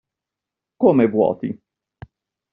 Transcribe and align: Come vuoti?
Come 0.83 1.05
vuoti? 1.11 1.53